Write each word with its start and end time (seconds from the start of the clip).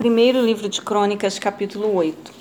Primeiro 0.00 0.40
livro 0.40 0.66
de 0.66 0.80
Crônicas, 0.80 1.38
capítulo 1.38 1.94
8. 1.94 2.32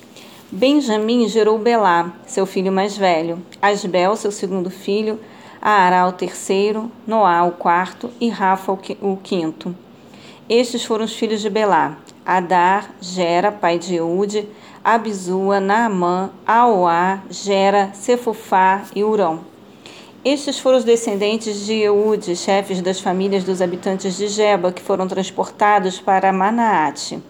Benjamim 0.50 1.28
gerou 1.28 1.60
Belá, 1.60 2.14
seu 2.26 2.46
filho 2.46 2.72
mais 2.72 2.96
velho, 2.96 3.44
Asbel, 3.62 4.16
seu 4.16 4.32
segundo 4.32 4.70
filho, 4.70 5.20
Aará, 5.62 6.08
o 6.08 6.14
terceiro, 6.14 6.90
Noá, 7.06 7.44
o 7.44 7.52
quarto 7.52 8.10
e 8.18 8.30
Rafa, 8.30 8.72
o 8.72 9.18
quinto. 9.18 9.76
Estes 10.48 10.86
foram 10.86 11.04
os 11.04 11.14
filhos 11.14 11.42
de 11.42 11.50
Belá: 11.50 11.98
Adar, 12.26 12.92
Gera, 13.02 13.52
pai 13.52 13.78
de 13.78 13.96
Eude, 13.96 14.48
Abizua, 14.82 15.60
Naamã, 15.60 16.30
Aoá, 16.48 17.24
Gera, 17.30 17.92
Cefufá 17.94 18.84
e 18.96 19.04
Urão. 19.04 19.42
Estes 20.24 20.58
foram 20.60 20.78
os 20.78 20.86
descendentes 20.86 21.66
de 21.66 21.74
Eude, 21.74 22.38
chefes 22.38 22.82
das 22.82 23.02
famílias 23.02 23.44
dos 23.44 23.62
habitantes 23.62 24.16
de 24.16 24.30
Geba, 24.30 24.72
que 24.72 24.82
foram 24.82 25.10
transportados 25.10 26.00
para 26.00 26.32
Manaate. 26.32 27.22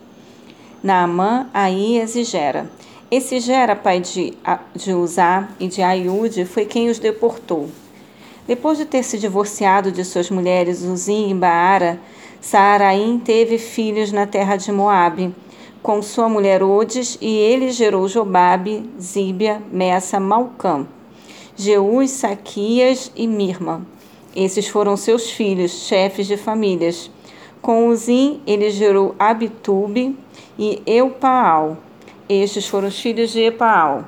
Naamã, 0.84 1.50
e 1.56 2.24
Gera. 2.24 2.70
Esse 3.12 3.40
Gera, 3.40 3.76
pai 3.76 4.00
de, 4.00 4.34
de 4.76 4.94
Uzá 4.94 5.50
e 5.60 5.68
de 5.68 5.82
Aiude, 5.82 6.46
foi 6.46 6.66
quem 6.66 6.90
os 6.90 7.00
deportou. 7.00 7.70
Depois 8.48 8.78
de 8.78 8.86
ter 8.86 9.04
se 9.04 9.18
divorciado 9.18 9.92
de 9.92 10.04
suas 10.06 10.30
mulheres 10.30 10.82
Uzim 10.82 11.30
e 11.30 11.34
Baara, 11.34 12.00
Saaraim 12.42 13.20
teve 13.20 13.58
filhos 13.58 14.12
na 14.12 14.26
terra 14.26 14.56
de 14.56 14.72
Moabe, 14.72 15.36
com 15.84 16.02
sua 16.02 16.30
mulher 16.30 16.64
Odes, 16.64 17.18
e 17.20 17.36
ele 17.38 17.72
gerou 17.72 18.08
Jobabe, 18.08 18.90
Zíbia, 19.00 19.62
Messa, 19.72 20.20
Malcã. 20.20 20.88
Jeús, 21.56 22.12
Saquias 22.12 23.12
e 23.16 23.28
Mirma. 23.28 23.86
Esses 24.36 24.68
foram 24.68 24.96
seus 24.96 25.30
filhos, 25.30 25.72
chefes 25.72 26.26
de 26.26 26.38
famílias. 26.38 27.12
Com 27.62 27.90
Uzim, 27.90 28.42
ele 28.48 28.70
gerou 28.70 29.16
Abitube 29.20 30.18
e 30.58 30.82
Eupaal. 30.86 31.78
Estes 32.28 32.68
foram 32.68 32.88
os 32.88 32.98
filhos 32.98 33.32
de 33.32 33.42
Epaal. 33.42 34.08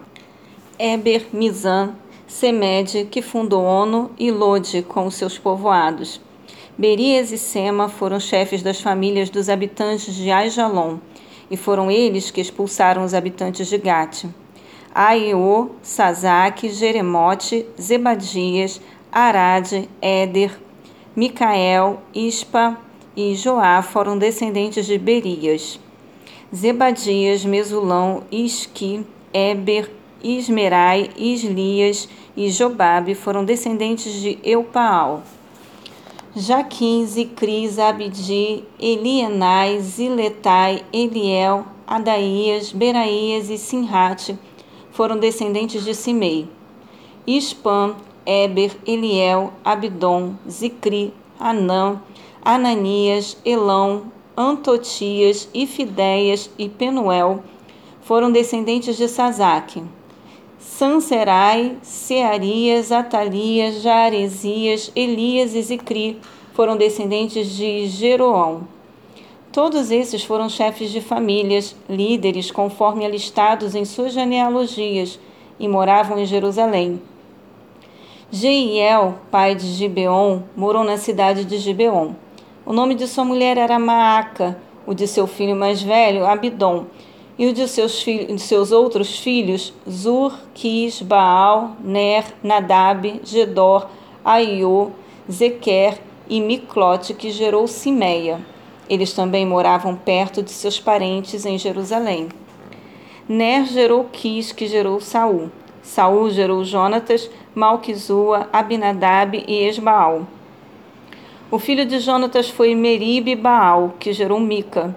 Eber, 0.80 1.28
Mizan, 1.34 1.94
Semede, 2.26 3.06
que 3.12 3.22
fundou 3.22 3.62
Ono, 3.64 4.10
e 4.18 4.32
Lode, 4.32 4.84
com 4.84 5.12
seus 5.12 5.38
povoados. 5.38 6.22
Berias 6.78 7.34
e 7.34 7.38
Sema 7.38 7.90
foram 7.90 8.22
chefes 8.22 8.64
das 8.64 8.80
famílias 8.80 9.30
dos 9.30 9.50
habitantes 9.50 10.16
de 10.16 10.32
Aijalon, 10.32 11.00
e 11.50 11.58
foram 11.58 11.92
eles 11.92 12.32
que 12.32 12.40
expulsaram 12.40 13.04
os 13.04 13.14
habitantes 13.14 13.68
de 13.68 13.78
Gate. 13.78 14.28
Aiô, 14.96 15.72
Sazaque, 15.84 16.70
Jeremote, 16.70 17.66
Zebadias, 17.80 18.80
Arade, 19.12 19.90
Éder, 20.02 20.58
Micael, 21.14 22.02
Ispa 22.16 22.78
e 23.16 23.36
Joá 23.36 23.82
foram 23.82 24.18
descendentes 24.18 24.86
de 24.86 24.98
Berias. 24.98 25.80
Zebadias, 26.54 27.46
Mesulão, 27.46 28.24
Isqui, 28.32 29.06
Eber, 29.34 29.90
Ismerai, 30.24 31.10
Islias 31.18 32.08
e 32.36 32.50
Jobabe 32.50 33.16
foram 33.16 33.44
descendentes 33.44 34.14
de 34.14 34.38
Eupaal. 34.44 35.24
Jaquim, 36.36 37.06
Zicris, 37.06 37.78
Abidi, 37.78 38.64
Elienai, 38.80 39.80
Ziletai, 39.80 40.84
Eliel, 40.94 41.66
Adaías, 41.86 42.72
Beraías 42.72 43.50
e 43.50 43.58
Sinrate 43.58 44.38
foram 44.92 45.18
descendentes 45.18 45.84
de 45.84 45.94
Simei. 45.94 46.48
Ispam, 47.28 47.96
Eber, 48.26 48.72
Eliel, 48.86 49.52
Abdon, 49.64 50.36
Zicri, 50.50 51.14
Anã, 51.40 52.02
Ananias, 52.44 53.38
Elão, 53.46 54.12
Antotias, 54.36 55.48
Ifideias 55.54 56.50
e 56.58 56.68
Penuel 56.68 57.44
foram 58.02 58.32
descendentes 58.32 58.98
de 58.98 59.08
Sazaque. 59.08 59.84
Sanserai, 60.58 61.78
Searias, 61.84 62.92
Atalias, 62.92 63.82
Jaresias, 63.82 64.92
Elias 64.96 65.54
e 65.54 65.62
Zicri 65.62 66.20
foram 66.54 66.76
descendentes 66.76 67.56
de 67.56 67.86
Jeroão. 67.88 68.68
Todos 69.52 69.92
esses 69.92 70.24
foram 70.24 70.50
chefes 70.50 70.92
de 70.92 71.02
famílias, 71.02 71.76
líderes 71.88 72.50
conforme 72.50 73.06
alistados 73.06 73.76
em 73.76 73.86
suas 73.86 74.14
genealogias, 74.14 75.20
e 75.60 75.68
moravam 75.68 76.18
em 76.18 76.26
Jerusalém. 76.26 77.00
Jeiel, 78.32 79.16
pai 79.30 79.54
de 79.54 79.68
Gibeon, 79.68 80.42
morou 80.56 80.84
na 80.84 80.98
cidade 80.98 81.46
de 81.46 81.58
Gibeon. 81.58 82.14
O 82.64 82.74
nome 82.74 82.94
de 82.94 83.08
sua 83.08 83.26
mulher 83.26 83.58
era 83.58 83.80
Maaca, 83.80 84.56
o 84.86 84.94
de 84.94 85.08
seu 85.08 85.26
filho 85.26 85.56
mais 85.56 85.82
velho, 85.82 86.28
Abidom, 86.28 86.86
e 87.38 87.48
o 87.48 87.54
de 87.54 87.68
seus, 87.68 88.04
filhos, 88.04 88.28
de 88.28 88.40
seus 88.40 88.72
outros 88.72 89.18
filhos, 89.18 89.74
Zur, 89.90 90.38
Quis, 90.54 91.02
Baal, 91.02 91.76
Ner, 91.84 92.24
Nadab, 92.44 93.20
Gedor, 93.24 93.88
Aiô, 94.24 94.92
Zequer 95.30 95.98
e 96.30 96.40
Miclote, 96.40 97.16
que 97.16 97.32
gerou 97.32 97.68
Simeia. 97.68 98.40
Eles 98.88 99.12
também 99.12 99.44
moravam 99.44 99.96
perto 99.96 100.44
de 100.44 100.52
seus 100.52 100.80
parentes 100.80 101.48
em 101.48 101.58
Jerusalém. 101.58 102.30
Ner 103.28 103.66
gerou 103.66 104.04
Quis, 104.04 104.52
que 104.52 104.68
gerou 104.68 105.02
Saul. 105.02 105.50
Saul 105.82 106.30
gerou 106.30 106.64
Jonatas, 106.64 107.28
Malquizua, 107.56 108.48
Abinadab 108.54 109.44
e 109.48 109.68
Esbaal. 109.68 110.28
O 111.52 111.60
filho 111.60 111.86
de 111.86 112.00
Jonatas 112.00 112.50
foi 112.50 112.74
Meribe 112.74 113.36
Baal, 113.36 113.96
que 114.00 114.14
gerou 114.14 114.40
Mica. 114.40 114.96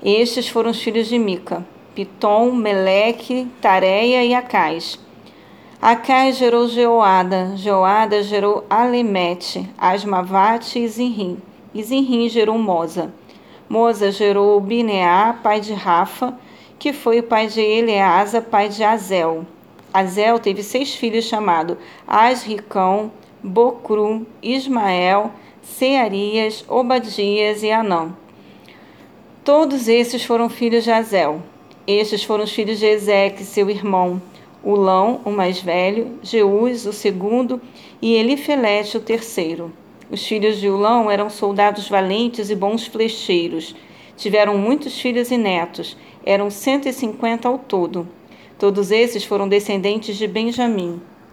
Estes 0.00 0.48
foram 0.48 0.70
os 0.70 0.80
filhos 0.80 1.08
de 1.08 1.18
Mica: 1.18 1.66
Pitom, 1.96 2.52
Meleque, 2.52 3.48
Tareia 3.60 4.24
e 4.24 4.32
Acais. 4.32 5.00
Acais 5.82 6.36
gerou 6.36 6.68
Jeoada, 6.68 7.56
Jeoada 7.56 8.22
gerou 8.22 8.64
Alemete, 8.70 9.68
Asmavate 9.76 10.78
e 10.78 10.86
Zinrim. 10.86 11.38
E 11.74 11.82
Zinrim 11.82 12.28
gerou 12.28 12.56
Moza. 12.56 13.12
Moza 13.68 14.12
gerou 14.12 14.60
Bineá, 14.60 15.32
pai 15.42 15.60
de 15.60 15.72
Rafa, 15.72 16.38
que 16.78 16.92
foi 16.92 17.18
o 17.18 17.24
pai 17.24 17.48
de 17.48 17.60
Eleasa, 17.60 18.40
pai 18.40 18.68
de 18.68 18.84
Azel. 18.84 19.44
Azel 19.92 20.38
teve 20.38 20.62
seis 20.62 20.94
filhos 20.94 21.24
chamados 21.24 21.76
Asricão, 22.06 23.10
Bocru, 23.42 24.24
Ismael, 24.40 25.32
Searias, 25.64 26.62
Obadias 26.68 27.62
e 27.62 27.72
Anã. 27.72 28.14
Todos 29.42 29.88
esses 29.88 30.22
foram 30.22 30.48
filhos 30.48 30.84
de 30.84 30.90
Azel. 30.90 31.42
Estes 31.86 32.22
foram 32.22 32.44
os 32.44 32.52
filhos 32.52 32.78
de 32.78 32.86
Ezeque, 32.86 33.42
seu 33.42 33.70
irmão, 33.70 34.20
Ulão, 34.62 35.22
o 35.24 35.30
mais 35.30 35.60
velho, 35.60 36.18
Jeús, 36.22 36.84
o 36.86 36.92
segundo, 36.92 37.60
e 38.00 38.14
Elifelete, 38.14 38.98
o 38.98 39.00
terceiro. 39.00 39.72
Os 40.10 40.24
filhos 40.24 40.60
de 40.60 40.68
Ulão 40.68 41.10
eram 41.10 41.30
soldados 41.30 41.88
valentes 41.88 42.50
e 42.50 42.54
bons 42.54 42.86
flecheiros. 42.86 43.74
Tiveram 44.16 44.58
muitos 44.58 45.00
filhos 45.00 45.30
e 45.30 45.38
netos, 45.38 45.96
eram 46.24 46.50
150 46.50 47.48
ao 47.48 47.58
todo. 47.58 48.06
Todos 48.58 48.90
esses 48.90 49.24
foram 49.24 49.48
descendentes 49.48 50.16
de 50.16 50.28
Benjamim. 50.28 51.00